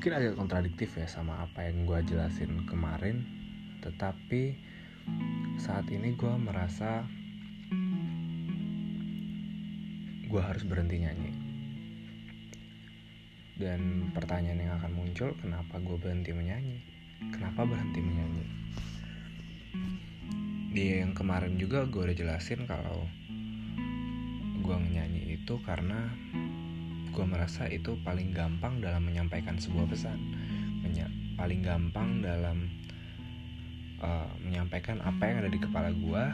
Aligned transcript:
mungkin 0.00 0.16
agak 0.16 0.40
kontradiktif 0.40 0.96
ya 0.96 1.04
sama 1.04 1.44
apa 1.44 1.68
yang 1.68 1.84
gue 1.84 2.00
jelasin 2.08 2.64
kemarin 2.64 3.20
tetapi 3.84 4.56
saat 5.60 5.92
ini 5.92 6.16
gue 6.16 6.34
merasa 6.40 7.04
gue 10.24 10.40
harus 10.40 10.64
berhenti 10.64 11.04
nyanyi. 11.04 11.36
Dan 13.60 14.08
pertanyaan 14.16 14.64
yang 14.64 14.72
akan 14.80 14.88
muncul 14.96 15.36
kenapa 15.36 15.76
gue 15.76 15.96
berhenti 16.00 16.32
menyanyi? 16.32 16.80
Kenapa 17.36 17.68
berhenti 17.68 18.00
menyanyi? 18.00 18.46
Di 20.72 21.04
yang 21.04 21.12
kemarin 21.12 21.60
juga 21.60 21.84
gue 21.84 22.08
udah 22.08 22.16
jelasin 22.16 22.64
kalau 22.64 23.04
gue 24.64 24.76
nyanyi 24.80 25.36
itu 25.36 25.60
karena 25.60 26.08
gue 27.10 27.26
merasa 27.26 27.66
itu 27.66 27.98
paling 28.06 28.30
gampang 28.30 28.78
dalam 28.78 29.02
menyampaikan 29.02 29.58
sebuah 29.58 29.90
pesan. 29.90 30.18
Menya 30.80 31.10
paling 31.34 31.60
gampang 31.60 32.22
dalam 32.22 32.70
uh, 33.98 34.30
menyampaikan 34.40 35.02
apa 35.02 35.26
yang 35.26 35.36
ada 35.44 35.50
di 35.50 35.60
kepala 35.60 35.90
gue 35.92 36.24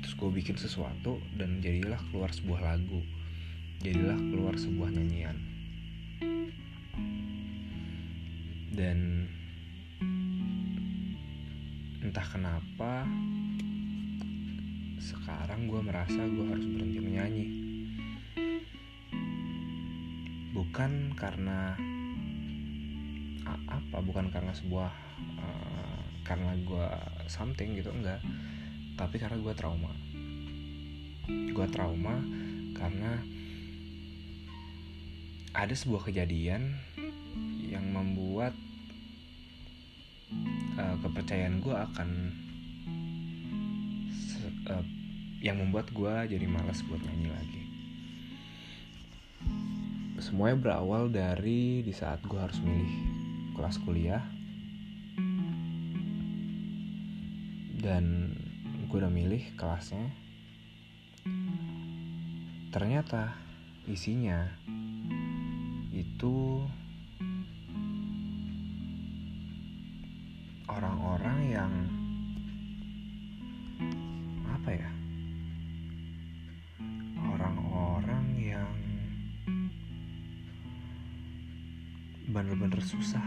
terus 0.00 0.16
gue 0.16 0.30
bikin 0.32 0.56
sesuatu 0.56 1.20
dan 1.36 1.60
jadilah 1.60 2.00
keluar 2.08 2.32
sebuah 2.32 2.60
lagu. 2.64 3.02
Jadilah 3.84 4.16
keluar 4.16 4.54
sebuah 4.56 4.88
nyanyian. 4.94 5.36
Dan 8.70 9.28
entah 12.00 12.26
kenapa 12.32 13.04
sekarang 15.00 15.68
gue 15.68 15.80
merasa 15.84 16.22
gue 16.24 16.44
harus 16.48 16.64
berhenti 16.64 17.00
menyanyi 17.00 17.59
bukan 20.80 21.12
karena 21.12 21.76
apa 23.68 24.00
bukan 24.00 24.32
karena 24.32 24.56
sebuah 24.56 24.88
uh, 25.36 26.00
karena 26.24 26.56
gue 26.56 26.88
something 27.28 27.76
gitu 27.76 27.92
enggak. 27.92 28.16
Tapi 28.96 29.20
karena 29.20 29.36
gue 29.44 29.52
trauma. 29.52 29.92
Gue 31.28 31.66
trauma 31.68 32.16
karena 32.72 33.20
ada 35.52 35.74
sebuah 35.76 36.08
kejadian 36.08 36.80
yang 37.60 37.84
membuat 37.92 38.56
uh, 40.80 40.96
kepercayaan 41.04 41.60
gue 41.60 41.76
akan 41.76 42.08
uh, 44.64 44.84
yang 45.44 45.60
membuat 45.60 45.92
gue 45.92 46.40
jadi 46.40 46.46
malas 46.48 46.80
buat 46.88 47.04
nyanyi 47.04 47.28
lagi 47.28 47.59
semuanya 50.20 50.60
berawal 50.60 51.08
dari 51.08 51.80
di 51.80 51.96
saat 51.96 52.20
gue 52.28 52.36
harus 52.36 52.60
milih 52.60 52.92
kelas 53.56 53.80
kuliah. 53.80 54.20
Dan 57.80 58.36
gue 58.84 58.96
udah 59.00 59.08
milih 59.08 59.56
kelasnya. 59.56 60.12
Ternyata 62.68 63.32
isinya 63.88 64.44
itu 65.88 66.68
orang-orang 70.68 71.38
yang 71.48 71.72
apa 74.52 74.70
ya 74.76 74.99
bener-bener 82.60 82.84
susah 82.84 83.24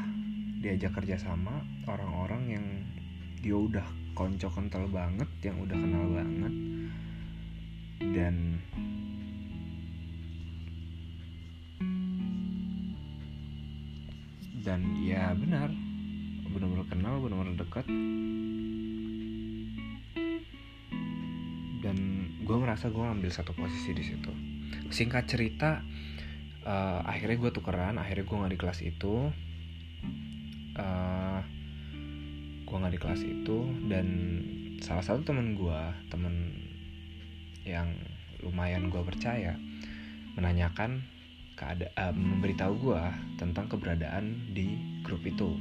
diajak 0.61 0.93
kerja 0.93 1.17
sama 1.17 1.65
orang-orang 1.89 2.53
yang 2.53 2.65
dia 3.41 3.57
udah 3.57 3.81
konco 4.13 4.45
kental 4.53 4.85
banget 4.93 5.25
yang 5.41 5.57
udah 5.57 5.73
kenal 5.73 6.05
banget. 6.13 6.53
Dan 8.13 8.61
dan 14.61 14.79
ya 15.01 15.33
benar 15.33 15.73
benar-benar 16.53 16.85
kenal 16.93 17.17
benar-benar 17.17 17.57
dekat. 17.57 17.89
Dan 21.81 21.97
gue 22.45 22.57
merasa 22.61 22.93
gue 22.93 23.01
ngambil 23.01 23.33
satu 23.33 23.57
posisi 23.57 23.97
di 23.97 24.05
situ. 24.05 24.29
Singkat 24.93 25.25
cerita 25.25 25.81
uh, 26.63 26.99
akhirnya 27.05 27.37
gue 27.39 27.51
tukeran 27.51 27.95
akhirnya 27.99 28.25
gue 28.25 28.37
nggak 28.39 28.53
di 28.53 28.59
kelas 28.59 28.79
itu. 28.83 29.31
Uh, 30.73 31.39
gue 32.65 32.75
nggak 32.81 32.95
di 32.97 33.01
kelas 33.01 33.21
itu 33.21 33.57
dan 33.85 34.07
salah 34.81 35.05
satu 35.05 35.21
temen 35.21 35.53
gue 35.53 35.81
temen 36.09 36.57
yang 37.63 37.93
lumayan 38.41 38.89
gue 38.89 38.99
percaya 39.05 39.55
menanyakan 40.33 41.05
keada 41.53 41.93
uh, 41.95 42.11
memberitahu 42.11 42.73
gue 42.81 43.03
tentang 43.37 43.69
keberadaan 43.69 44.51
di 44.51 44.73
grup 45.05 45.21
itu. 45.23 45.53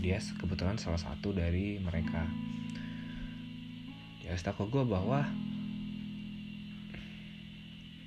Dia 0.00 0.18
kebetulan 0.18 0.80
salah 0.80 0.98
satu 0.98 1.30
dari 1.30 1.78
mereka. 1.78 2.26
Ya 4.24 4.34
setahu 4.34 4.66
gue 4.68 4.84
bahwa 4.84 5.22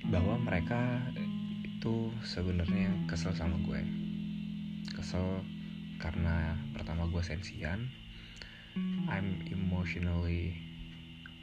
bahwa 0.04 0.36
mereka 0.36 1.00
itu 1.84 2.08
sebenarnya 2.24 2.88
kesel 3.04 3.36
sama 3.36 3.60
gue. 3.60 3.76
Kesel 4.96 5.44
karena 6.00 6.56
pertama 6.72 7.04
gue 7.12 7.20
sensian. 7.20 7.92
I'm 9.04 9.44
emotionally 9.52 10.56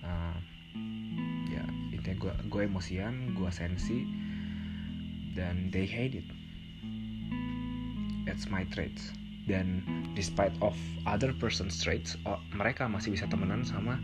uh, 0.01 0.33
ya 1.45 1.61
intinya 1.93 2.17
gue 2.17 2.33
gue 2.49 2.61
emosian 2.65 3.37
gue 3.37 3.53
sensi 3.53 4.01
dan 5.37 5.69
they 5.69 5.85
hate 5.85 6.17
it. 6.17 6.25
It's 8.25 8.49
my 8.49 8.65
traits. 8.73 9.13
Dan 9.45 9.85
despite 10.17 10.57
of 10.65 10.73
other 11.05 11.37
person's 11.37 11.77
traits 11.77 12.17
oh, 12.25 12.41
mereka 12.49 12.89
masih 12.89 13.13
bisa 13.13 13.29
temenan 13.29 13.61
sama 13.61 14.01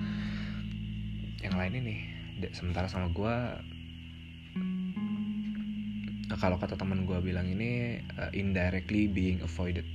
yang 1.42 1.58
lain 1.58 1.82
ini. 1.82 1.98
Sementara 2.54 2.86
sama 2.86 3.10
gue 3.10 3.36
nah, 6.28 6.38
kalau 6.40 6.60
kata 6.60 6.76
teman 6.76 7.08
gue 7.08 7.20
bilang 7.24 7.48
ini 7.48 8.04
uh, 8.20 8.32
indirectly 8.36 9.08
being 9.08 9.40
avoided. 9.42 9.88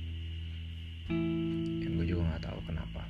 Yang 1.81 1.93
gue 1.93 2.05
juga 2.17 2.21
nggak 2.33 2.43
tahu 2.49 2.59
kenapa. 2.65 3.01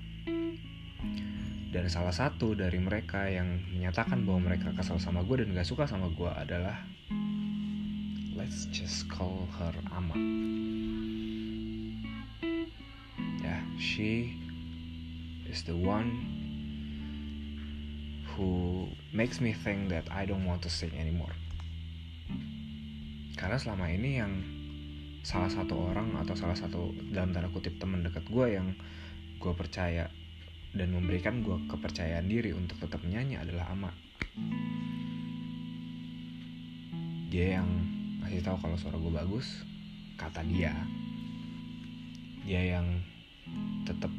Dan 1.73 1.89
salah 1.89 2.13
satu 2.13 2.53
dari 2.53 2.77
mereka 2.77 3.25
yang 3.25 3.63
menyatakan 3.73 4.21
bahwa 4.27 4.53
mereka 4.53 4.75
kesal 4.77 5.01
sama 5.01 5.25
gue 5.25 5.41
dan 5.41 5.57
gak 5.57 5.65
suka 5.65 5.89
sama 5.89 6.05
gue 6.13 6.29
adalah 6.29 6.85
let's 8.37 8.69
just 8.69 9.09
call 9.09 9.49
her 9.57 9.73
Ama. 9.89 10.13
She 13.83 14.37
is 15.49 15.63
the 15.63 15.75
one 15.75 16.09
who 18.33 18.87
makes 19.11 19.41
me 19.41 19.53
think 19.53 19.89
that 19.89 20.07
I 20.09 20.25
don't 20.25 20.45
want 20.45 20.61
to 20.63 20.69
sing 20.69 20.91
anymore. 20.97 21.35
Karena 23.33 23.57
selama 23.57 23.89
ini 23.89 24.21
yang 24.21 24.33
salah 25.23 25.47
satu 25.47 25.91
orang 25.93 26.19
atau 26.19 26.35
salah 26.35 26.57
satu 26.57 26.91
dalam 27.11 27.31
tanda 27.31 27.47
kutip 27.49 27.79
teman 27.79 28.03
dekat 28.03 28.27
gue 28.27 28.45
yang 28.59 28.75
gue 29.39 29.53
percaya 29.55 30.11
dan 30.73 30.89
memberikan 30.91 31.45
gue 31.45 31.55
kepercayaan 31.69 32.27
diri 32.27 32.51
untuk 32.51 32.81
tetap 32.81 32.99
menyanyi 33.05 33.39
adalah 33.39 33.71
Ama. 33.71 33.91
Dia 37.33 37.61
yang 37.61 37.69
ngasih 38.21 38.45
tahu 38.45 38.57
kalau 38.61 38.77
suara 38.77 38.97
gue 38.99 39.13
bagus, 39.13 39.65
kata 40.17 40.45
dia. 40.45 40.73
Dia 42.43 42.77
yang 42.77 43.01
tetap 43.87 44.11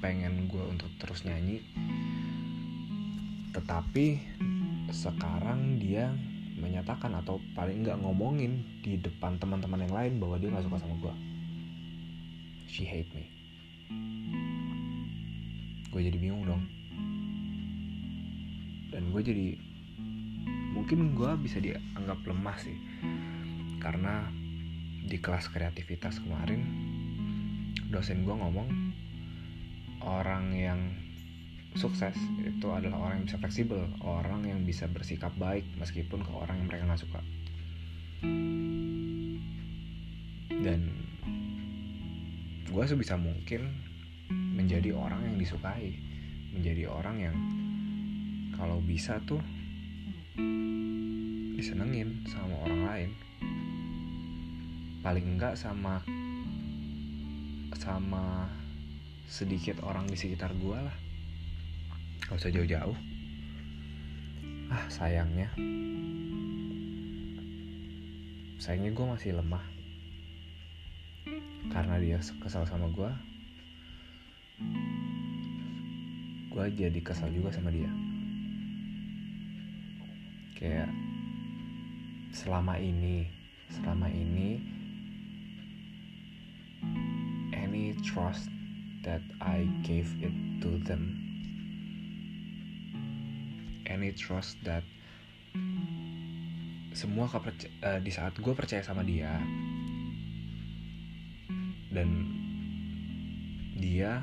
pengen 0.00 0.48
gue 0.48 0.64
untuk 0.64 0.88
terus 0.96 1.28
nyanyi 1.28 1.60
tetapi 3.50 4.22
sekarang 4.94 5.82
dia 5.82 6.14
menyatakan 6.60 7.16
atau 7.16 7.40
paling 7.56 7.82
nggak 7.82 7.98
ngomongin 8.04 8.60
di 8.84 9.00
depan 9.00 9.40
teman-teman 9.40 9.88
yang 9.88 9.94
lain 9.96 10.12
bahwa 10.20 10.36
dia 10.36 10.52
nggak 10.52 10.64
suka 10.68 10.78
sama 10.78 10.96
gue 11.00 11.14
she 12.70 12.86
hate 12.86 13.10
me. 13.10 13.26
Gue 15.90 16.06
jadi 16.06 16.14
bingung 16.22 16.46
dong. 16.46 16.62
Dan 18.94 19.10
gue 19.10 19.22
jadi 19.26 19.58
mungkin 20.70 21.18
gue 21.18 21.30
bisa 21.42 21.58
dianggap 21.58 22.22
lemah 22.22 22.56
sih. 22.62 22.78
Karena 23.82 24.30
di 25.02 25.18
kelas 25.18 25.50
kreativitas 25.50 26.22
kemarin 26.22 26.62
dosen 27.90 28.22
gue 28.22 28.34
ngomong 28.38 28.70
orang 30.06 30.54
yang 30.54 30.80
sukses. 31.78 32.16
Itu 32.42 32.74
adalah 32.74 33.10
orang 33.10 33.22
yang 33.22 33.26
bisa 33.30 33.38
fleksibel 33.38 33.80
orang 34.02 34.42
yang 34.46 34.60
bisa 34.66 34.90
bersikap 34.90 35.30
baik 35.38 35.62
meskipun 35.78 36.22
ke 36.26 36.32
orang 36.34 36.58
yang 36.58 36.66
mereka 36.66 36.84
nggak 36.88 37.02
suka. 37.02 37.20
Dan 40.60 40.80
gue 42.70 42.84
sebisa 42.86 43.14
mungkin 43.18 43.70
menjadi 44.30 44.94
orang 44.94 45.26
yang 45.26 45.36
disukai 45.38 45.94
menjadi 46.50 46.90
orang 46.90 47.16
yang 47.18 47.36
kalau 48.58 48.82
bisa 48.82 49.22
tuh 49.22 49.40
disenengin 51.54 52.26
sama 52.26 52.54
orang 52.66 52.82
lain. 52.86 53.10
Paling 55.00 55.26
enggak 55.38 55.56
sama 55.56 56.04
sama 57.80 58.44
sedikit 59.24 59.80
orang 59.80 60.04
di 60.04 60.18
sekitar 60.18 60.52
gue 60.58 60.76
lah 60.76 60.92
gak 62.26 62.36
usah 62.36 62.52
jauh-jauh. 62.52 62.96
Ah 64.68 64.84
sayangnya. 64.90 65.48
Sayangnya 68.60 68.90
gue 68.92 69.06
masih 69.06 69.32
lemah. 69.38 69.64
Karena 71.70 71.96
dia 72.02 72.18
kesal 72.42 72.66
sama 72.66 72.90
gue 72.90 73.10
gue 76.50 76.66
jadi 76.76 77.00
kesal 77.00 77.30
juga 77.30 77.54
sama 77.54 77.70
dia. 77.70 77.88
Kayak 80.58 80.90
selama 82.34 82.76
ini 82.76 83.30
selama 83.70 84.10
ini 84.10 84.58
any 87.54 87.94
trust 88.02 88.50
that 89.06 89.22
I 89.38 89.64
gave 89.86 90.10
it 90.20 90.34
to 90.60 90.76
them 90.82 91.29
any 93.90 94.14
trust 94.14 94.54
that 94.62 94.86
semua 96.94 97.26
uh, 97.26 97.98
di 97.98 98.10
saat 98.14 98.38
gue 98.38 98.54
percaya 98.54 98.86
sama 98.86 99.02
dia 99.02 99.34
dan 101.90 102.08
dia 103.74 104.22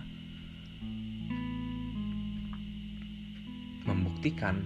membuktikan 3.83 4.63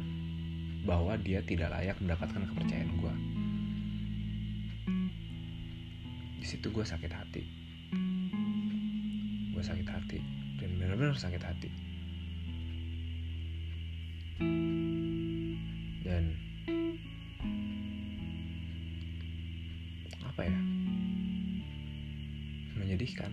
bahwa 0.85 1.17
dia 1.17 1.41
tidak 1.45 1.73
layak 1.73 1.97
mendapatkan 2.01 2.41
kepercayaan 2.45 2.93
gue. 2.97 3.13
Di 6.41 6.45
situ 6.45 6.69
gue 6.73 6.85
sakit 6.85 7.13
hati 7.13 7.61
gue 9.61 9.69
sakit 9.69 9.89
hati 9.93 10.17
dan 10.57 10.73
benar-benar 10.81 11.13
sakit 11.13 11.37
hati 11.37 11.69
apa 20.25 20.41
ya 20.47 20.59
menyedihkan 22.75 23.31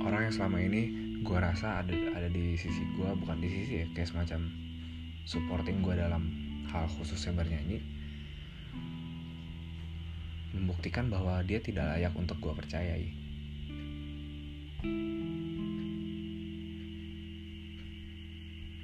orang 0.00 0.30
yang 0.30 0.34
selama 0.34 0.58
ini 0.64 0.82
gue 1.20 1.38
rasa 1.38 1.84
ada 1.84 1.92
ada 2.16 2.28
di 2.32 2.56
sisi 2.56 2.82
gue 2.96 3.08
bukan 3.20 3.38
di 3.42 3.48
sisi 3.52 3.84
ya 3.84 3.86
kayak 3.92 4.08
semacam 4.08 4.48
supporting 5.28 5.84
gue 5.84 5.94
dalam 5.94 6.32
hal 6.72 6.88
khususnya 6.88 7.36
bernyanyi 7.36 7.84
membuktikan 10.54 11.06
bahwa 11.06 11.42
dia 11.46 11.62
tidak 11.62 11.86
layak 11.94 12.14
untuk 12.18 12.38
gue 12.42 12.52
percayai. 12.54 13.08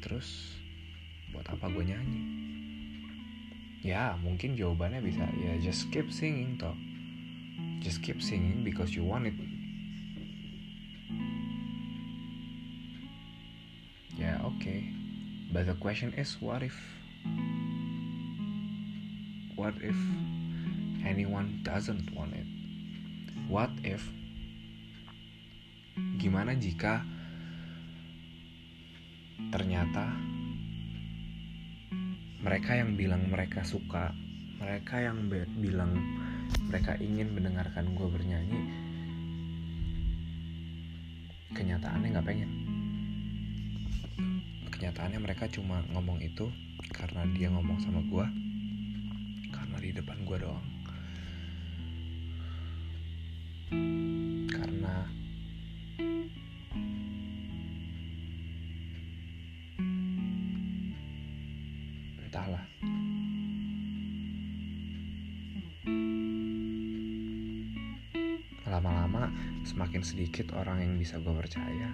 Terus, 0.06 0.54
buat 1.34 1.46
apa 1.50 1.66
gue 1.66 1.82
nyanyi? 1.82 2.35
Ya, 3.86 4.18
mungkin 4.18 4.58
jawabannya 4.58 4.98
bisa, 4.98 5.22
ya 5.38 5.54
just 5.62 5.86
keep 5.94 6.10
singing 6.10 6.58
toh. 6.58 6.74
Just 7.78 8.02
keep 8.02 8.18
singing 8.18 8.66
because 8.66 8.98
you 8.98 9.06
want 9.06 9.30
it. 9.30 9.38
Ya, 14.18 14.42
oke. 14.42 14.58
Okay. 14.58 14.90
But 15.54 15.70
the 15.70 15.78
question 15.78 16.10
is, 16.18 16.34
what 16.42 16.66
if? 16.66 16.74
What 19.54 19.78
if 19.78 19.94
anyone 21.06 21.62
doesn't 21.62 22.10
want 22.10 22.34
it? 22.34 22.50
What 23.46 23.70
if? 23.86 24.02
Gimana 26.18 26.58
jika 26.58 27.06
ternyata 29.54 30.10
mereka 32.46 32.78
yang 32.78 32.94
bilang 32.94 33.26
mereka 33.26 33.66
suka, 33.66 34.14
mereka 34.62 35.02
yang 35.02 35.26
bilang 35.58 35.98
mereka 36.70 36.94
ingin 37.02 37.34
mendengarkan 37.34 37.90
gue 37.90 38.06
bernyanyi, 38.06 38.60
kenyataannya 41.58 42.06
nggak 42.14 42.22
pengen. 42.22 42.50
Kenyataannya 44.70 45.18
mereka 45.18 45.50
cuma 45.50 45.82
ngomong 45.90 46.22
itu 46.22 46.46
karena 46.94 47.26
dia 47.34 47.50
ngomong 47.50 47.82
sama 47.82 47.98
gue, 48.06 48.26
karena 49.50 49.76
di 49.82 49.90
depan 49.90 50.22
gue 50.22 50.38
doang. 50.38 50.75
Lama-lama 68.66 69.30
semakin 69.66 70.02
sedikit 70.02 70.54
orang 70.54 70.82
yang 70.82 70.94
bisa 70.98 71.18
gue 71.18 71.34
percaya 71.34 71.90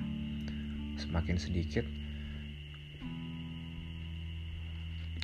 semakin 0.97 1.37
sedikit 1.41 1.85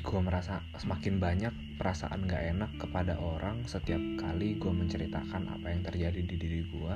gue 0.08 0.20
merasa 0.24 0.64
semakin 0.80 1.20
banyak 1.20 1.52
perasaan 1.76 2.24
gak 2.24 2.56
enak 2.56 2.72
kepada 2.80 3.20
orang 3.20 3.68
setiap 3.68 4.00
kali 4.16 4.56
gue 4.56 4.72
menceritakan 4.72 5.52
apa 5.52 5.68
yang 5.68 5.84
terjadi 5.84 6.20
di 6.24 6.36
diri 6.40 6.62
gue. 6.64 6.94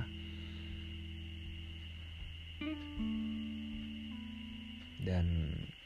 Dan 5.04 5.26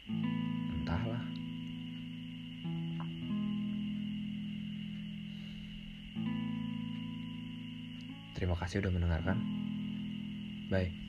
entahlah. 0.06 1.35
Terima 8.36 8.52
kasih 8.52 8.84
udah 8.84 8.92
mendengarkan. 8.92 9.36
Bye. 10.68 11.05